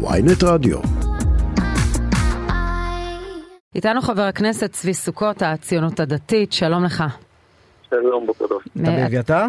ויינט 0.00 0.42
רדיו. 0.44 0.78
איתנו 3.74 4.00
חבר 4.00 4.22
הכנסת 4.22 4.70
צבי 4.72 4.94
סוכות, 4.94 5.42
הציונות 5.42 6.00
הדתית, 6.00 6.52
שלום 6.52 6.84
לך. 6.84 7.04
שלום, 7.90 8.26
בוקר 8.26 8.46
טוב. 8.46 8.62
אתה 8.82 8.90
באביתר? 8.90 9.44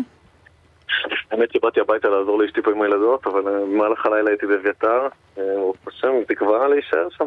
האמת 1.31 1.51
שבאתי 1.53 1.79
הביתה 1.79 2.07
לעזור 2.07 2.39
לאשתי 2.41 2.61
פה 2.61 2.71
עם 2.71 2.81
הילדות, 2.81 3.27
אבל 3.27 3.47
אה, 3.47 3.59
במהלך 3.61 4.05
הלילה 4.05 4.29
הייתי 4.29 4.45
באביתר, 4.45 5.07
אה, 5.37 5.43
ברוך 5.57 5.77
השם, 5.87 6.07
תקווה 6.27 6.67
להישאר 6.67 7.07
שם. 7.09 7.25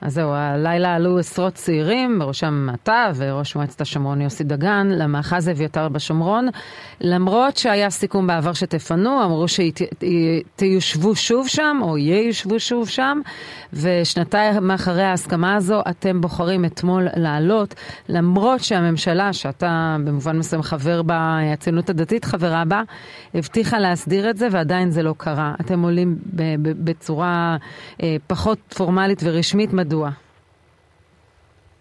אז 0.00 0.14
זהו, 0.14 0.30
הלילה 0.32 0.94
עלו 0.94 1.18
עשרות 1.18 1.54
צעירים, 1.54 2.18
בראשם 2.18 2.68
אתה 2.74 3.10
וראש 3.16 3.56
מועצת 3.56 3.80
השומרון 3.80 4.20
יוסי 4.20 4.44
דגן, 4.44 4.88
למאחז 4.90 5.48
אביתר 5.48 5.88
בשומרון. 5.88 6.48
למרות 7.00 7.56
שהיה 7.56 7.90
סיכום 7.90 8.26
בעבר 8.26 8.52
שתפנו, 8.52 9.24
אמרו 9.24 9.46
שתיושבו 9.48 11.16
שוב 11.16 11.48
שם, 11.48 11.78
או 11.82 11.98
ייושבו 11.98 12.60
שוב 12.60 12.88
שם, 12.88 13.20
ושנתיים 13.72 14.70
אחרי 14.70 15.02
ההסכמה 15.02 15.54
הזו, 15.54 15.80
אתם 15.90 16.20
בוחרים 16.20 16.64
אתמול 16.64 17.06
לעלות, 17.16 17.74
למרות 18.08 18.60
שהממשלה, 18.60 19.32
שאתה 19.32 19.96
במובן 20.04 20.38
מסוים 20.38 20.62
חבר 20.62 21.02
בה, 21.02 21.38
הציונות 21.52 21.90
הדתית 21.90 22.24
חברה 22.24 22.64
בה, 22.64 22.82
הבטיחה 23.34 23.78
להסדיר 23.78 24.30
את 24.30 24.36
זה, 24.36 24.48
ועדיין 24.50 24.90
זה 24.90 25.02
לא 25.02 25.14
קרה. 25.18 25.54
אתם 25.60 25.82
עולים 25.82 26.16
בצורה 26.62 27.56
אה, 28.02 28.16
פחות 28.26 28.58
פורמלית 28.76 29.20
ורשמית. 29.24 29.74
מדוע? 29.86 30.08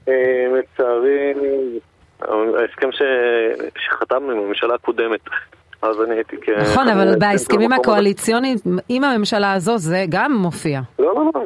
אה, 0.07 0.47
לצערי, 0.57 1.33
ההסכם 2.59 2.89
שחתמנו 3.77 4.31
עם 4.31 4.37
הממשלה 4.37 4.75
הקודמת, 4.75 5.19
אז 5.81 6.01
אני 6.01 6.15
הייתי 6.15 6.35
כ... 6.41 6.49
נכון, 6.49 6.87
אבל 6.87 7.15
בהסכמים 7.19 7.71
הקואליציוניים, 7.71 8.57
עם 8.89 9.03
הממשלה 9.03 9.53
הזו, 9.53 9.77
זה 9.77 10.05
גם 10.09 10.31
מופיע. 10.33 10.79
לא, 10.99 11.15
לא, 11.15 11.31
לא, 11.33 11.41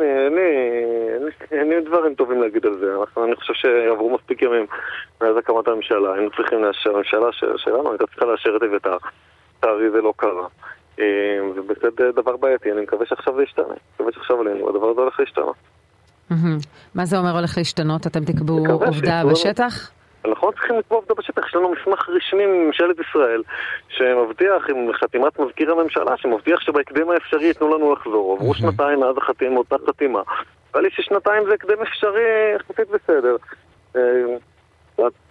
אין 1.51 1.69
לי 1.69 1.81
דברים 1.81 2.15
טובים 2.15 2.41
להגיד 2.41 2.65
על 2.65 2.77
זה. 2.79 2.93
אני 3.23 3.35
חושב 3.35 3.53
שעברו 3.53 4.15
מספיק 4.15 4.41
ימים 4.41 4.65
מאז 5.21 5.37
הקמת 5.37 5.67
הממשלה. 5.67 6.13
היינו 6.13 6.29
צריכים 6.37 6.63
לאשר, 6.63 6.89
הממשלה 6.95 7.27
שלנו 7.57 7.91
הייתה 7.91 8.07
צריכה 8.07 8.25
לאשר 8.25 8.57
את 8.57 8.63
אביתר. 8.63 8.97
לצערי 9.57 9.91
זה 9.91 10.01
לא 10.01 10.13
קרה. 10.17 10.47
אה, 10.99 11.39
ובסדר 11.55 12.11
דבר 12.11 12.37
בעייתי, 12.37 12.71
אני 12.71 12.81
מקווה 12.81 13.05
שעכשיו 13.05 13.35
זה 13.35 13.43
ישתנה. 13.43 13.65
אני 13.65 13.75
מקווה 13.95 14.11
שעכשיו 14.11 14.41
עלינו, 14.41 14.69
הדבר 14.69 14.89
הזה 14.89 15.01
הולך 15.01 15.19
להשתנות. 15.19 15.55
מה 16.95 17.05
זה 17.05 17.17
אומר 17.17 17.31
הולך 17.31 17.57
להשתנות? 17.57 18.07
אתם 18.07 18.25
תקבעו 18.25 18.65
עובדה 18.67 19.23
בשטח? 19.31 19.91
אנחנו 20.25 20.47
לא 20.47 20.51
צריכים 20.51 20.79
לקבוע 20.79 20.97
עובדה 20.97 21.13
בשטח, 21.13 21.47
יש 21.47 21.55
לנו 21.55 21.71
מסמך 21.71 22.09
רשמי 22.09 22.45
מממשלת 22.45 22.95
ישראל 23.09 23.43
שמבטיח 23.89 24.69
עם 24.69 24.93
חתימת 24.93 25.39
מזכיר 25.39 25.71
הממשלה, 25.71 26.17
שמבטיח 26.17 26.59
שבהקדם 26.59 27.09
האפשרי 27.09 27.45
ייתנו 27.45 27.75
לנו 27.75 27.93
לחזור. 27.93 28.37
עברו 28.39 28.53
שנתיים 28.53 28.99
מאז 28.99 29.17
החתימה, 29.17 29.57
אותה 29.57 29.75
חתימה. 29.87 30.21
נראה 30.73 30.81
לי 30.81 30.89
ששנתיים 30.91 31.43
זה 31.47 31.53
הקדם 31.53 31.81
אפשרי 31.81 32.21
יחסית 32.55 32.89
בסדר. 32.89 33.35
אה, 33.95 34.01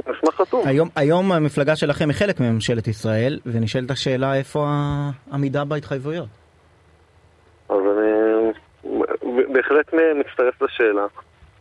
מסמך 0.08 0.34
חתום. 0.34 0.66
היום, 0.66 0.88
היום 0.96 1.32
המפלגה 1.32 1.76
שלכם 1.76 2.08
היא 2.08 2.16
חלק 2.16 2.40
מממשלת 2.40 2.88
ישראל, 2.88 3.38
ונשאלת 3.46 3.90
השאלה 3.90 4.34
איפה 4.34 4.66
העמידה 5.30 5.64
בהתחייבויות. 5.64 6.28
אז 7.68 7.76
אני 9.50 9.57
בהחלט 9.68 9.94
מצטרף 10.14 10.62
לשאלה. 10.62 11.06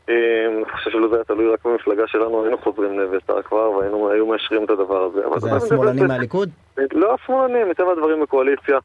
אמ, 0.09 0.13
אני 0.58 0.66
חושב 0.66 0.91
שלא 0.91 1.08
זה 1.09 1.16
היה 1.16 1.23
תלוי 1.23 1.53
רק 1.53 1.66
במפלגה 1.66 2.08
שלנו, 2.08 2.44
היינו 2.44 2.58
חוזרים 2.58 2.99
לבית"ר 2.99 3.41
כבר 3.41 3.72
והיו 3.72 4.25
מאשרים 4.25 4.64
את 4.64 4.69
הדבר 4.69 5.03
הזה. 5.03 5.22
זה 5.39 5.55
השמאלנים 5.55 6.08
מהליכוד? 6.08 6.49
לא 6.91 7.14
השמאלנים, 7.14 7.69
מטבע 7.69 7.91
הדברים 7.91 8.22
בקואליציה. 8.22 8.77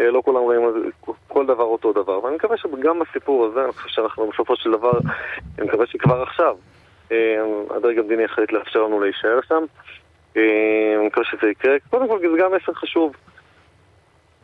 אה, 0.00 0.10
לא 0.10 0.22
כולם 0.24 0.40
רואים 0.40 0.92
כל 1.28 1.46
דבר 1.46 1.62
אותו 1.62 1.92
דבר, 1.92 2.24
ואני 2.24 2.36
מקווה 2.36 2.56
שגם 2.56 2.98
בסיפור 2.98 3.46
הזה, 3.46 3.64
אני 3.64 3.72
חושב 3.72 3.88
שאנחנו 3.88 4.30
בסופו 4.32 4.56
של 4.56 4.70
דבר, 4.70 4.98
אני 5.58 5.66
מקווה 5.66 5.86
שכבר 5.86 6.22
עכשיו, 6.22 6.56
אמ, 7.10 7.16
הדרג 7.76 7.98
המדיני 7.98 8.22
יחליט 8.22 8.52
לאפשר 8.52 8.82
לנו 8.82 9.00
להישאר 9.00 9.38
שם. 9.48 9.64
אמ, 10.36 10.42
אני 10.98 11.06
מקווה 11.06 11.24
שזה 11.24 11.50
יקרה. 11.50 11.76
קודם 11.90 12.08
כל, 12.08 12.18
זה 12.20 12.26
גם 12.38 12.50
מסר 12.54 12.72
חשוב. 12.72 13.12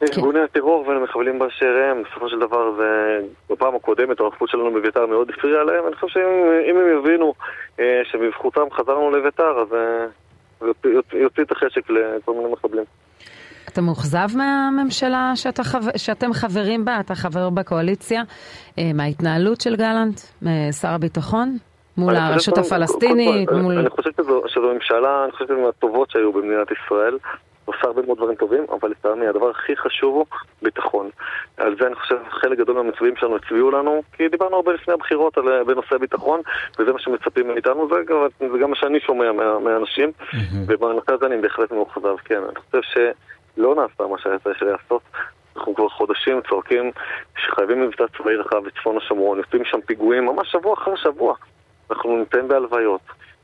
כן. 0.07 0.21
ארגוני 0.21 0.41
הטרור 0.41 0.85
ולמחבלים 0.89 1.39
באשר 1.39 1.83
הם, 1.91 2.03
בסופו 2.03 2.29
של 2.29 2.39
דבר 2.39 2.73
זה, 2.77 3.21
בפעם 3.51 3.75
הקודמת 3.75 4.21
הנוכחות 4.21 4.49
שלנו 4.49 4.73
בביתר 4.73 5.07
מאוד 5.07 5.31
הפריעה 5.31 5.65
להם, 5.65 5.87
אני 5.87 5.95
חושב 5.95 6.09
שאם 6.09 6.77
הם 6.77 6.99
יבינו 6.99 7.35
אה, 7.81 8.03
שבזכותם 8.05 8.71
חזרנו 8.73 9.11
לביתר, 9.11 9.63
אז 9.63 9.75
אה, 9.75 10.07
זה 10.61 10.69
יוציא 11.13 11.43
את 11.43 11.53
החשק 11.53 11.91
לכל 11.91 12.35
מיני 12.35 12.53
מחבלים. 12.53 12.85
אתה 13.69 13.81
מאוכזב 13.81 14.29
מהממשלה 14.37 15.33
שאתה 15.35 15.65
חו... 15.65 15.79
שאתם 15.97 16.33
חברים 16.33 16.85
בה, 16.85 17.01
אתה 17.01 17.15
חבר 17.15 17.51
בקואליציה, 17.51 18.23
אה, 18.79 18.91
מההתנהלות 18.95 19.61
של 19.61 19.77
גלנט, 19.77 20.21
שר 20.81 20.89
הביטחון? 20.89 21.57
מול 21.97 22.17
הרשות 22.17 22.59
הפלסטינית, 22.59 23.51
מול... 23.51 23.79
אני 23.79 23.91
חושב 23.91 24.11
שזו 24.47 24.73
ממשלה, 24.75 25.25
אני 25.25 25.33
חושב 25.33 25.45
שזו 25.45 25.61
מהטובות 25.61 26.11
שהיו 26.11 26.33
במדינת 26.33 26.69
ישראל. 26.71 27.19
עושה 27.65 27.81
הרבה 27.83 28.03
מאוד 28.03 28.19
דברים 28.19 28.35
טובים, 28.35 28.65
אבל 28.71 28.91
לטעמי 28.91 29.27
הדבר 29.27 29.51
הכי 29.51 29.77
חשוב 29.77 30.15
הוא 30.15 30.27
ביטחון. 30.63 31.11
על 31.57 31.77
זה 31.81 31.87
אני 31.87 31.95
חושב 31.95 32.17
חלק 32.31 32.59
גדול 32.59 32.77
מהמצביעים 32.77 33.17
שלנו 33.17 33.37
הצביעו 33.37 33.71
לנו, 33.71 34.03
כי 34.13 34.29
דיברנו 34.29 34.57
הרבה 34.57 34.73
לפני 34.73 34.95
הבחירות 34.95 35.39
על, 35.39 35.49
אה, 35.49 35.65
בנושא 35.65 35.99
ביטחון, 35.99 36.41
וזה 36.79 36.93
מה 36.93 36.99
שמצפים 36.99 37.49
מאיתנו, 37.49 37.89
זה, 37.89 37.95
זה 38.53 38.59
גם 38.59 38.71
מה 38.71 38.77
שאני 38.77 39.01
שומע 39.01 39.33
מה, 39.33 39.59
מהאנשים, 39.59 40.13
mm-hmm. 40.19 40.37
ובנושא 40.67 41.13
הזה 41.13 41.27
אני 41.27 41.41
בהחלט 41.41 41.73
מאוכזב, 41.73 42.17
כן. 42.25 42.43
אני 42.45 42.55
חושב 42.55 42.81
שלא 42.83 43.75
נעשה 43.75 44.11
מה 44.11 44.19
שהיה 44.19 44.39
צריך 44.39 44.63
לעשות. 44.63 45.03
אנחנו 45.57 45.75
כבר 45.75 45.89
חודשים 45.89 46.41
צועקים 46.49 46.91
שחייבים 47.37 47.83
מבצע 47.83 48.05
צבאי 48.19 48.37
רחב 48.37 48.65
בצפון 48.65 48.97
השומרון, 48.97 49.39
יוצאים 49.39 49.65
שם 49.65 49.81
פיגועים 49.81 50.25
ממש 50.27 50.53
שבוע 50.53 50.75
אחר 50.75 50.97
שבוע. 50.97 51.35
אנחנו 51.91 52.17
נמצאים 52.17 52.49
בהלוויות. 52.49 53.01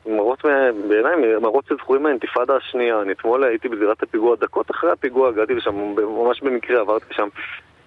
מראות, 0.09 0.45
בעיניי, 0.89 1.17
מראות 1.41 1.65
שזכורים 1.69 2.03
מהאינתיפאדה 2.03 2.57
השנייה. 2.57 3.01
אני 3.03 3.13
אתמול 3.13 3.45
הייתי 3.45 3.69
בזירת 3.69 4.03
הפיגוע, 4.03 4.37
דקות 4.37 4.71
אחרי 4.71 4.91
הפיגוע 4.91 5.29
הגעתי 5.29 5.55
לשם, 5.55 5.75
ממש 5.97 6.41
במקרה 6.41 6.81
עברתי 6.81 7.15
שם. 7.15 7.29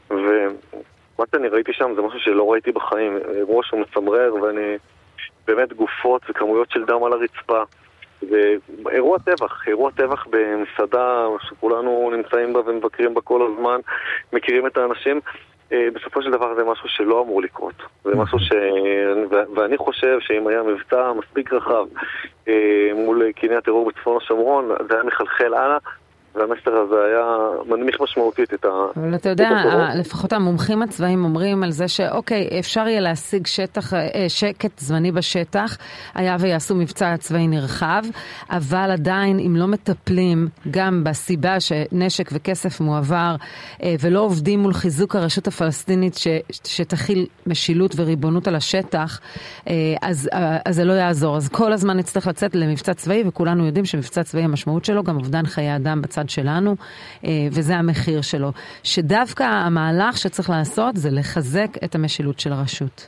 ומה 0.10 1.26
שאני 1.32 1.48
ראיתי 1.48 1.74
שם 1.74 1.94
זה 1.96 2.02
משהו 2.02 2.20
שלא 2.20 2.52
ראיתי 2.52 2.72
בחיים. 2.72 3.18
אירוע 3.36 3.64
שהוא 3.64 3.80
מצמרר, 3.80 4.34
ואני... 4.36 4.78
באמת 5.48 5.74
גופות 5.74 6.22
וכמויות 6.30 6.72
של 6.72 6.86
דם 6.86 7.04
על 7.04 7.14
הרצפה. 7.14 7.64
ואירוע 8.86 9.18
טבח, 9.20 9.68
אירוע 9.68 9.92
טבח 9.92 10.28
במסעדה 10.30 11.28
שכולנו 11.40 12.12
נמצאים 12.16 12.54
בה 12.54 12.60
ומבקרים 12.66 13.14
בה 13.14 13.22
כל 13.22 13.52
הזמן, 13.52 13.80
מכירים 14.34 14.68
את 14.68 14.78
האנשים. 14.78 15.22
אה, 15.74 15.88
בסופו 15.94 16.22
של 16.22 16.32
דבר 16.32 16.56
זה 16.56 16.64
משהו 16.64 16.90
שלא 16.90 17.22
אמור 17.22 17.42
לקרות. 17.42 17.74
זה 18.04 18.16
משהו 18.16 18.40
ש... 18.40 18.52
ואני 19.56 19.78
חושב 19.78 20.18
שאם 20.20 20.48
היה 20.48 20.64
מבצע 20.64 21.12
מספיק 21.14 21.54
רחב 21.54 21.86
אה, 22.48 22.92
מול 22.96 23.32
קיני 23.32 23.56
הטרור 23.56 23.90
בצפון 23.90 24.18
השומרון, 24.18 24.70
זה 24.90 24.96
היה 24.96 25.04
מחלחל 25.04 25.54
הלאה. 25.54 25.78
והמסר 26.36 26.72
הזה 26.72 26.96
היה 27.04 27.24
מנמיך 27.66 28.02
משמעותית 28.02 28.54
את 28.54 28.66
ה... 28.66 28.70
אבל 28.96 29.16
אתה 29.16 29.30
יודע, 29.30 29.50
לפחות 29.96 30.34
המומחים 30.34 30.82
הצבאיים 30.82 31.24
אומרים 31.24 31.64
על 31.64 31.72
זה 31.72 31.88
שאוקיי, 31.88 32.60
אפשר 32.60 32.88
יהיה 32.88 33.02
להשיג 33.02 33.48
שטח, 33.48 33.94
אה, 33.94 34.26
שקט 34.28 34.80
זמני 34.80 35.12
בשטח, 35.12 35.78
היה 36.16 36.36
ויעשו 36.40 36.76
מבצע 36.76 37.18
צבאי 37.18 37.48
נרחב, 37.48 38.02
אבל 38.50 38.92
עדיין 38.92 39.40
אם 39.40 39.56
לא 39.56 39.68
מטפלים 39.68 40.48
גם 40.72 41.04
בסיבה 41.04 41.60
שנשק 41.60 42.30
וכסף 42.34 42.80
מועבר 42.82 43.36
אה, 43.84 43.96
ולא 44.00 44.20
עובדים 44.20 44.60
מול 44.60 44.74
חיזוק 44.74 45.16
הרשות 45.16 45.48
הפלסטינית 45.48 46.18
ש, 46.18 46.28
שתכיל 46.64 47.26
משילות 47.48 47.94
וריבונות 47.96 48.48
על 48.48 48.56
השטח, 48.56 49.20
אה, 49.68 49.74
אז, 50.02 50.30
אז 50.66 50.76
זה 50.76 50.84
לא 50.84 50.94
יעזור. 50.94 51.38
אז 51.38 51.50
כל 51.50 51.74
הזמן 51.74 51.98
נצטרך 51.98 52.28
לצאת 52.28 52.56
למבצע 52.56 52.94
צבאי, 52.94 53.24
וכולנו 53.28 53.66
יודעים 53.66 53.86
שמבצע 53.86 54.24
צבאי 54.24 54.44
המשמעות 54.44 54.86
שלו 54.86 55.04
גם 55.04 55.16
אובדן 55.16 55.46
חיי 55.46 55.76
אדם 55.76 56.02
בצד 56.02 56.21
שלנו, 56.30 56.76
אה, 57.26 57.30
וזה 57.52 57.76
המחיר 57.76 58.22
שלו. 58.22 58.52
שדווקא 58.84 59.44
המהלך 59.44 60.18
שצריך 60.18 60.50
לעשות 60.50 60.96
זה 60.98 61.10
לחזק 61.12 61.70
את 61.84 61.96
המשילות 61.96 62.40
של 62.40 62.54
הרשות. 62.54 63.08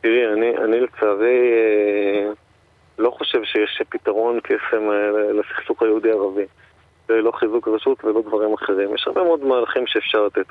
תראי, 0.00 0.32
אני, 0.32 0.64
אני 0.64 0.80
לצערי 0.80 1.40
אה, 1.52 2.32
לא 2.98 3.10
חושב 3.10 3.44
שיש 3.44 3.82
פתרון 3.88 4.40
קסם 4.40 4.90
אה, 4.90 5.32
לסכסוך 5.32 5.82
היהודי-ערבי. 5.82 6.46
לא 7.08 7.32
חיזוק 7.32 7.68
רשות 7.68 8.04
ולא 8.04 8.22
דברים 8.22 8.54
אחרים. 8.54 8.94
יש 8.94 9.04
הרבה 9.06 9.22
מאוד 9.22 9.44
מהלכים 9.44 9.86
שאפשר 9.86 10.26
לתת. 10.26 10.46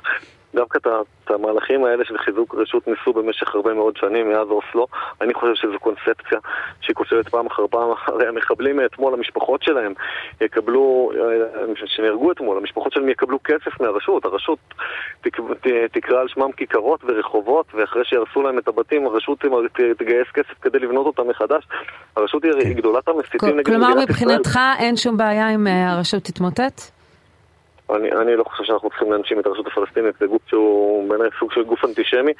דווקא 0.56 0.78
את 0.78 1.32
המהלכים 1.32 1.84
האלה 1.86 2.06
של 2.06 2.18
חיזוק 2.18 2.56
רשות 2.56 2.88
ניסו 2.88 3.14
במשך 3.14 3.56
הרבה 3.56 3.74
מאוד 3.74 3.98
שנים 3.98 4.30
מאז 4.30 4.48
אוסלו. 4.48 4.88
אני 5.22 5.34
חושב 5.34 5.56
שזו 5.56 5.80
קונספציה 5.80 6.40
שהיא 6.82 6.96
כושלת 6.96 7.30
פעם 7.30 7.48
אחר 7.48 7.68
פעם. 7.68 7.90
הרי 8.06 8.28
המחבלים 8.28 8.78
מאתמול, 8.78 9.14
המשפחות 9.14 9.64
שלהם 9.64 9.94
יקבלו, 10.42 11.12
אה, 11.16 11.86
שנהרגו 11.86 12.32
אתמול, 12.32 12.58
המשפחות 12.58 12.94
שלהם 12.94 13.10
יקבלו 13.10 13.40
כסף 13.44 13.82
מהרשות. 13.82 14.26
הרשות 14.26 14.60
תקרא 15.92 16.22
על 16.22 16.28
שמם 16.28 16.52
כיכרות 16.52 17.04
ורחובות, 17.04 17.66
ואחרי 17.74 18.06
שיהרסו 18.06 18.42
להם 18.42 18.58
את 18.58 18.68
הבתים, 18.68 19.06
הרשות 19.06 19.40
תגייס 19.98 20.28
כסף 20.34 20.54
כדי 20.62 20.80
לבנות 20.80 21.06
אותם 21.06 21.28
מחדש. 21.28 21.68
הרשות 22.16 22.44
היא 22.44 22.52
כן. 22.52 22.74
גדולת 22.74 23.08
המסיתים 23.08 23.40
נגד 23.50 23.60
מדינת 23.60 23.68
ישראל. 23.68 23.80
כלומר, 23.80 24.04
מבחינתך 24.04 24.60
אין 24.80 24.98
שום 24.98 25.18
בעיה 25.18 25.50
אם 25.50 25.68
אה, 25.68 25.92
הרשות 25.92 26.24
תתמוטט? 26.24 27.01
אני, 27.96 28.12
אני 28.12 28.36
לא 28.36 28.44
חושב 28.44 28.64
שאנחנו 28.64 28.90
צריכים 28.90 29.12
להנשים 29.12 29.40
את 29.40 29.46
הרשות 29.46 29.68
הפלסטינית, 29.68 30.16
זה 30.20 30.26
גוף 30.26 30.42
שהוא 30.48 31.10
בעיניי 31.10 31.30
סוג 31.40 31.52
של 31.52 31.64
גוף 31.64 31.86
אנטישמי, 31.86 32.32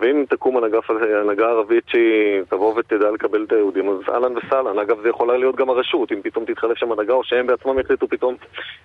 ואם 0.00 0.24
תקום 0.28 0.56
הנהגה, 0.56 1.46
ערבית 1.46 1.84
שהיא 1.86 2.42
תבוא 2.48 2.74
ותדע 2.76 3.10
לקבל 3.10 3.44
את 3.44 3.52
היהודים, 3.52 3.88
אז 3.88 4.14
אהלן 4.14 4.36
וסהלן. 4.36 4.78
אגב, 4.78 4.96
זה 5.02 5.08
יכולה 5.08 5.36
להיות 5.36 5.56
גם 5.56 5.70
הרשות, 5.70 6.12
אם 6.12 6.20
פתאום 6.22 6.44
תתחלף 6.44 6.78
שם 6.78 6.92
הנהגה, 6.92 7.12
או 7.12 7.24
שהם 7.24 7.46
בעצמם 7.46 7.78
יחליטו 7.78 8.08
פתאום 8.08 8.34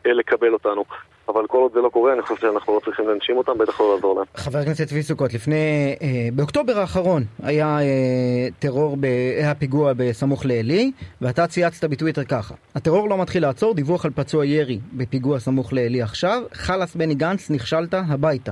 אה, 0.06 0.13
לקבל 0.13 0.54
אותנו. 0.54 0.83
אבל 1.27 1.48
כל 1.48 1.57
עוד 1.57 1.74
זה 1.74 1.81
לא 1.81 1.89
קורה, 1.89 2.13
אני 2.13 2.21
חושב 2.21 2.36
שאנחנו 2.36 2.75
לא 2.75 2.80
צריכים 2.80 3.07
להנשים 3.07 3.38
אותם, 3.38 3.57
בטח 3.57 3.81
לא 3.81 3.94
לעזור 3.95 4.15
להם. 4.15 4.25
חבר 4.36 4.60
הכנסת 4.60 4.88
צבי 4.88 5.04
סוכות, 5.04 5.33
לפני, 5.33 5.95
אה, 6.01 6.07
באוקטובר 6.33 6.80
האחרון 6.80 7.24
היה 7.44 7.80
אה, 7.81 8.48
טרור, 8.60 8.95
היה 9.38 9.56
פיגוע 9.56 9.94
בסמוך 9.98 10.45
לעלי, 10.45 10.92
ואתה 11.21 11.48
צייצת 11.48 11.89
בטוויטר 11.89 12.24
ככה: 12.24 12.54
הטרור 12.75 13.10
לא 13.10 13.18
מתחיל 13.18 13.42
לעצור, 13.42 13.74
דיווח 13.74 14.06
על 14.06 14.12
פצוע 14.15 14.45
ירי 14.45 14.80
בפיגוע 14.94 15.39
סמוך 15.39 15.74
לעלי 15.74 16.01
עכשיו, 16.01 16.44
חלאס 16.54 16.95
בני 16.95 17.15
גנץ, 17.15 17.50
נכשלת, 17.50 17.94
הביתה. 17.94 18.51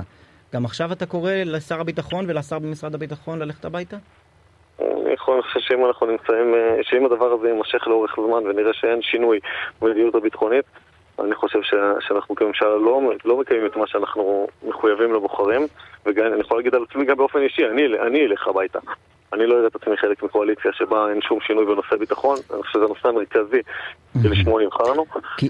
גם 0.54 0.64
עכשיו 0.64 0.92
אתה 0.92 1.06
קורא 1.06 1.32
לשר 1.32 1.80
הביטחון 1.80 2.24
ולשר 2.28 2.58
במשרד 2.58 2.94
הביטחון 2.94 3.38
ללכת 3.38 3.64
הביתה? 3.64 3.96
אני 4.80 5.16
חושב 5.16 5.60
שאם 5.60 5.86
אנחנו 5.86 6.06
נמצאים, 6.06 6.54
אה, 6.54 6.78
שאם 6.82 7.06
הדבר 7.06 7.32
הזה 7.32 7.48
יימשך 7.48 7.86
לאורך 7.86 8.16
זמן 8.16 8.46
ונראה 8.46 8.72
שאין 8.72 9.02
שינוי 9.02 9.40
במדיניות 9.80 10.14
הביטחונית, 10.14 10.64
אני 11.18 11.34
חושב 11.34 11.62
ש, 11.62 11.74
שאנחנו 12.00 12.34
כממשלה 12.34 12.68
לא, 12.68 13.00
לא 13.24 13.40
מקיימים 13.40 13.66
את 13.66 13.76
מה 13.76 13.86
שאנחנו 13.86 14.46
מחויבים 14.62 15.14
לבוחרים, 15.14 15.66
ואני 16.06 16.40
יכול 16.40 16.56
להגיד 16.56 16.74
על 16.74 16.84
עצמי 16.90 17.04
גם 17.04 17.16
באופן 17.16 17.38
אישי, 17.38 17.66
אני, 17.66 17.86
אני 18.06 18.26
אלך 18.26 18.48
הביתה. 18.48 18.78
אני 19.32 19.46
לא 19.46 19.54
אראה 19.54 19.66
את 19.66 19.76
עצמי 19.76 19.96
חלק 19.96 20.22
מקואליציה 20.22 20.70
שבה 20.72 21.10
אין 21.10 21.20
שום 21.20 21.38
שינוי 21.40 21.64
בנושא 21.66 21.96
ביטחון, 21.96 22.36
אני 22.54 22.62
חושב 22.62 22.72
שזה 22.72 22.84
הנושא 22.84 23.08
המרכזי 23.08 23.60
שלשמו 24.22 24.60
נבחרנו. 24.60 25.04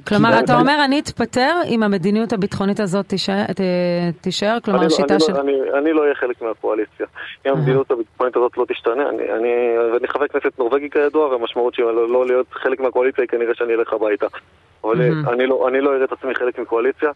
כלומר, 0.09 0.41
אתה 0.45 0.61
אומר, 0.61 0.83
אני 0.85 1.01
אתפטר 1.01 1.55
אם 1.67 1.83
המדיניות 1.83 2.33
הביטחונית 2.33 2.81
הזאת 2.81 3.07
תישאר? 4.21 4.61
כלומר, 4.65 4.87
השיטה 4.87 5.15
לא- 5.15 5.21
של... 5.21 5.37
אני 5.79 5.93
לא 5.93 6.03
אהיה 6.03 6.15
חלק 6.15 6.43
מהקואליציה. 6.43 7.07
אם 7.47 7.53
המדיניות 7.53 7.91
הביטחונית 7.91 8.37
הזאת 8.37 8.59
לא 8.59 8.65
תשתנה, 8.69 9.05
ואני 9.93 10.09
חבר 10.09 10.29
כנסת 10.29 10.59
נורבגי 10.59 10.91
כידוע, 10.91 11.27
והמשמעות 11.27 11.75
של 11.75 11.83
לא 11.83 12.27
להיות 12.27 12.47
חלק 12.53 12.81
מהקואליציה 12.81 13.23
היא 13.23 13.29
כנראה 13.29 13.55
שאני 13.55 13.75
אלך 13.75 13.93
הביתה. 13.93 14.27
אבל 14.85 15.01
אני 15.33 15.47
לא, 15.47 15.69
אני 15.69 15.81
לא 15.81 15.91
אראה 15.91 16.05
את 16.05 16.13
עצמי 16.13 16.35
חלק 16.35 16.59
מקואליציה, 16.59 17.11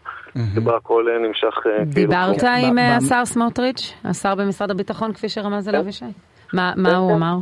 שבה 0.55 0.77
הכל 0.77 1.07
נמשך 1.21 1.55
כאילו... 1.63 1.85
דיברת 1.85 2.43
עם 2.43 2.79
השר 2.79 3.25
סמוטריץ', 3.25 3.93
השר 4.05 4.35
במשרד 4.35 4.71
הביטחון, 4.71 5.13
כפי 5.13 5.29
שרמז 5.29 5.69
אליו 5.69 5.89
ישי? 5.89 6.05
מה 6.53 6.97
הוא 6.97 7.13
אמר 7.13 7.37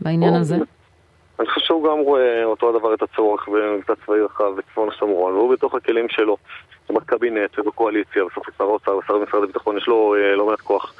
בעניין 0.00 0.34
הזה? 0.34 0.56
אני 1.40 1.48
חושב 1.48 1.60
שהוא 1.66 1.84
גם 1.84 1.98
רואה 1.98 2.44
אותו 2.44 2.68
הדבר 2.68 2.94
את 2.94 3.02
הצורך 3.02 3.48
במבצע 3.48 3.92
צבאי 4.04 4.20
רחב 4.20 4.56
בצפון 4.56 4.88
השומרון, 4.88 5.32
והוא 5.32 5.52
בתוך 5.52 5.74
הכלים 5.74 6.08
שלו, 6.08 6.36
בקבינט 6.90 7.58
ובקואליציה, 7.58 8.24
בסוף 8.24 8.46
שר 8.58 8.64
האוצר 8.64 8.96
ושר 8.96 9.18
במשרד 9.18 9.42
הביטחון, 9.42 9.76
יש 9.76 9.86
לו 9.86 10.14
לא 10.36 10.46
מעט 10.46 10.60
כוח. 10.60 10.94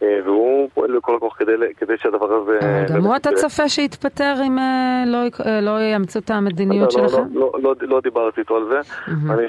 והוא 0.00 0.68
פועל 0.74 0.96
בכל 0.96 1.16
הכוח 1.16 1.36
כדי 1.76 1.94
שהדבר 2.02 2.32
הזה... 2.32 2.58
גם 2.94 3.04
הוא 3.04 3.16
אתה 3.16 3.30
צופה 3.34 3.68
שיתפטר 3.68 4.34
אם 4.46 4.58
לא 5.62 5.80
יאמצו 5.92 6.18
את 6.18 6.30
המדיניות 6.30 6.90
שלכם? 6.90 7.22
לא 7.88 8.00
דיברתי 8.00 8.40
איתו 8.40 8.56
על 8.56 8.64
זה. 8.68 8.80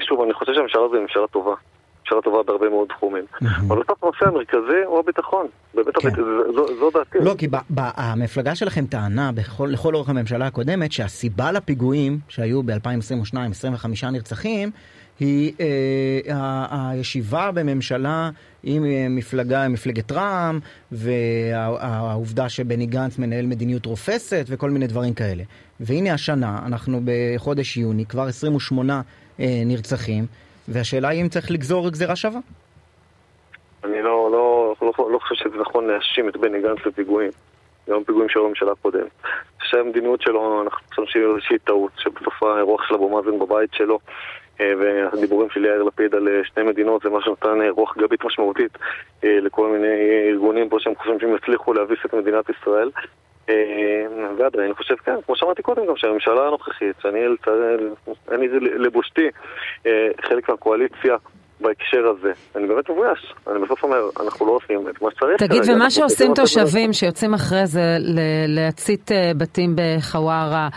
שוב, 0.00 0.22
אני 0.22 0.34
חושב 0.34 0.54
שהממשלה 0.54 0.84
הזו 0.84 0.94
היא 0.94 1.02
ממשלה 1.02 1.26
טובה. 1.26 1.54
ממשלה 2.06 2.22
טובה 2.22 2.42
בהרבה 2.42 2.68
מאוד 2.68 2.88
תחומים. 2.88 3.24
אבל 3.68 3.82
בסוף 3.82 4.04
הנושא 4.04 4.26
המרכזי 4.26 4.84
הוא 4.86 4.98
הביטחון. 4.98 5.46
באמת, 5.74 5.94
זו 6.78 6.90
דעתי. 6.94 7.18
לא, 7.20 7.34
כי 7.38 7.46
המפלגה 7.76 8.54
שלכם 8.54 8.86
טענה 8.86 9.30
לכל 9.66 9.94
אורך 9.94 10.08
הממשלה 10.08 10.46
הקודמת 10.46 10.92
שהסיבה 10.92 11.52
לפיגועים 11.52 12.18
שהיו 12.28 12.62
ב-2022, 12.62 13.38
25 13.50 14.04
נרצחים, 14.04 14.70
היא 15.20 15.52
אה, 15.60 16.66
הישיבה 16.70 17.50
בממשלה 17.52 18.30
עם 18.62 18.84
מפלגה, 19.16 19.68
מפלגת 19.68 20.12
רע"מ, 20.12 20.58
והעובדה 20.92 22.48
שבני 22.48 22.86
גנץ 22.86 23.18
מנהל 23.18 23.46
מדיניות 23.46 23.86
רופסת 23.86 24.46
וכל 24.48 24.70
מיני 24.70 24.86
דברים 24.86 25.14
כאלה. 25.14 25.42
והנה 25.80 26.14
השנה, 26.14 26.58
אנחנו 26.66 27.00
בחודש 27.04 27.76
יוני, 27.76 28.06
כבר 28.06 28.26
28 28.26 29.00
אה, 29.40 29.62
נרצחים, 29.66 30.26
והשאלה 30.68 31.08
היא 31.08 31.22
אם 31.22 31.28
צריך 31.28 31.50
לגזור 31.50 31.90
גזירה 31.90 32.16
שווה. 32.16 32.40
אני 33.84 34.02
לא, 34.02 34.28
לא, 34.32 34.74
לא, 34.82 34.92
לא 35.12 35.18
חושב 35.18 35.44
שזה 35.44 35.56
נכון 35.60 35.86
להאשים 35.86 36.28
את 36.28 36.36
בני 36.36 36.62
גנץ 36.62 36.86
לפיגועים. 36.86 37.30
גם 37.90 38.04
פיגועים 38.04 38.28
של 38.28 38.40
הממשלה 38.40 38.72
הקודמת. 38.72 39.10
שהמדיניות 39.62 40.22
שלו, 40.22 40.62
אנחנו 40.62 40.78
חושבים 40.88 41.06
שהיא 41.06 41.24
איזושהי 41.24 41.58
טעות, 41.58 41.92
שבסוף 41.98 42.42
האירוח 42.42 42.88
של 42.88 42.94
אבו 42.94 43.08
מאזן 43.08 43.38
בבית 43.38 43.70
שלו 43.74 43.98
והדיבורים 44.60 45.50
של 45.50 45.64
יאיר 45.64 45.82
לפיד 45.82 46.14
על 46.14 46.28
שתי 46.44 46.62
מדינות 46.62 47.02
זה 47.02 47.10
מה 47.10 47.22
שנותן 47.22 47.58
רוח 47.70 47.96
גבית 47.98 48.24
משמעותית 48.24 48.78
לכל 49.22 49.68
מיני 49.68 50.28
ארגונים 50.30 50.68
פה 50.68 50.76
שהם 50.80 50.94
חושבים 50.94 51.20
שהם 51.20 51.36
יצליחו 51.36 51.72
להביס 51.72 51.98
את 52.06 52.14
מדינת 52.14 52.44
ישראל. 52.48 52.90
ועדיין, 54.38 54.64
אני 54.64 54.74
חושב, 54.74 54.94
כן, 54.94 55.16
כמו 55.26 55.36
שאמרתי 55.36 55.62
קודם 55.62 55.86
גם, 55.86 55.96
שהממשלה 55.96 56.46
הנוכחית, 56.46 56.96
שאני 57.02 58.48
לבושתי 58.60 59.28
חלק 60.22 60.48
מהקואליציה 60.48 61.16
בהקשר 61.60 62.06
הזה. 62.08 62.32
אני 62.56 62.66
באמת 62.66 62.90
מבויש. 62.90 63.34
אני 63.46 63.58
בסוף 63.58 63.82
אומר, 63.82 64.00
אנחנו 64.20 64.46
לא 64.46 64.52
עושים 64.52 64.88
את 64.88 65.02
מה 65.02 65.10
שצריך. 65.10 65.42
תגיד, 65.42 65.62
ומה 65.74 65.90
שעושים 65.90 66.34
תושבים 66.34 66.92
שיוצאים 66.92 67.34
אחרי 67.34 67.66
זה 67.66 67.80
להצית 68.48 69.10
בתים 69.36 69.76
בחווארה, 69.76 70.68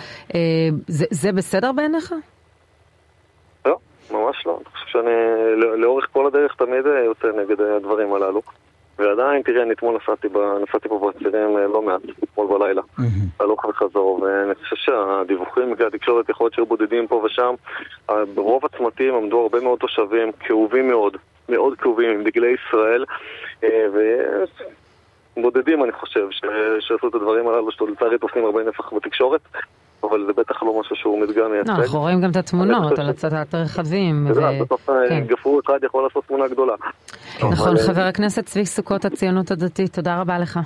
זה 0.88 1.32
בסדר 1.32 1.72
בעיניך? 1.72 2.14
לא, 3.66 3.78
ממש 4.12 4.44
לא. 4.46 4.58
אני 4.58 4.66
חושב 4.66 4.86
שאני 4.88 5.12
לאורך 5.82 6.08
כל 6.14 6.28
הדרך 6.28 6.56
תמיד 6.56 6.86
יוצא 7.06 7.28
נגד 7.28 7.62
הדברים 7.62 8.14
הללו. 8.14 8.42
ועדיין, 9.00 9.42
תראה, 9.42 9.64
אני 9.64 9.74
אתמול 9.74 9.98
נסעתי, 10.04 10.28
נסעתי 10.68 10.90
פה 10.90 11.12
בצירים 11.16 11.58
לא 11.58 11.82
מעט, 11.82 12.02
אתמול 12.24 12.48
בלילה, 12.48 12.82
הלוך 13.40 13.66
וחזור, 13.66 14.22
ואני 14.22 14.56
חושב 14.56 14.76
שהדיווחים 14.76 15.72
מכלי 15.72 15.86
התקשורת 15.86 16.30
יכול 16.30 16.46
להיות 16.46 16.54
שהיו 16.54 16.66
בודדים 16.66 17.08
פה 17.08 17.16
ושם. 17.16 17.54
ברוב 18.34 18.66
הצמתים 18.66 19.16
עמדו 19.16 19.42
הרבה 19.42 19.60
מאוד 19.60 19.80
תושבים, 19.80 20.32
כאובים 20.40 20.88
מאוד, 20.88 21.18
מאוד 21.50 21.78
כאובים, 21.78 22.10
עם 22.10 22.24
דגלי 22.24 22.56
ישראל, 22.56 23.06
ובודדים 25.38 25.84
אני 25.84 25.92
חושב, 25.92 26.28
שעשו 26.80 27.08
את 27.08 27.16
הדברים 27.16 27.48
הללו, 27.48 27.72
שלצערי 27.72 28.18
תופסים 28.18 28.46
הרבה 28.46 28.64
נפח 28.64 28.94
בתקשורת. 28.94 29.42
אבל 30.04 30.26
זה 30.28 30.34
בטח 30.34 30.64
לא 30.64 30.80
משהו 30.80 30.96
שהוא 30.96 31.22
מדגם 31.22 31.52
מייצג. 31.52 31.70
אנחנו 31.70 32.00
רואים 32.00 32.22
גם 32.22 32.32
את 32.32 32.36
התמונות 32.36 33.00
על 33.00 33.10
הצתת 33.10 33.56
רכבים. 33.56 34.28
בסוף 34.60 34.90
גפרור 35.28 35.62
אחד 35.66 35.80
יכול 35.84 36.04
לעשות 36.04 36.26
תמונה 36.26 36.48
גדולה. 36.48 36.74
נכון, 37.52 37.78
חבר 37.78 38.02
הכנסת 38.02 38.46
צבי 38.46 38.66
סוכות, 38.66 39.06
הציונות 39.06 39.52
הדתית, 39.52 39.94
תודה 39.94 40.22
רבה 40.22 40.40
לך. 40.40 40.60